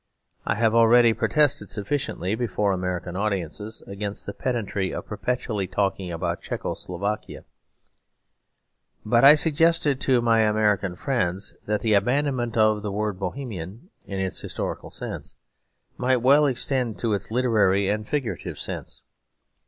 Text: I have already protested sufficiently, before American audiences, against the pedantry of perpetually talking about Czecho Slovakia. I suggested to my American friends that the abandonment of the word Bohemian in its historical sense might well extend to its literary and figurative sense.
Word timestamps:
I 0.47 0.55
have 0.55 0.73
already 0.73 1.13
protested 1.13 1.69
sufficiently, 1.69 2.33
before 2.33 2.71
American 2.71 3.15
audiences, 3.15 3.83
against 3.85 4.25
the 4.25 4.33
pedantry 4.33 4.91
of 4.91 5.05
perpetually 5.05 5.67
talking 5.67 6.11
about 6.11 6.41
Czecho 6.41 6.73
Slovakia. 6.75 7.45
I 9.11 9.35
suggested 9.35 10.01
to 10.01 10.19
my 10.19 10.39
American 10.39 10.95
friends 10.95 11.53
that 11.67 11.81
the 11.81 11.93
abandonment 11.93 12.57
of 12.57 12.81
the 12.81 12.91
word 12.91 13.19
Bohemian 13.19 13.91
in 14.07 14.19
its 14.19 14.41
historical 14.41 14.89
sense 14.89 15.35
might 15.99 16.23
well 16.23 16.47
extend 16.47 16.97
to 16.97 17.13
its 17.13 17.29
literary 17.29 17.87
and 17.87 18.07
figurative 18.07 18.57
sense. 18.57 19.03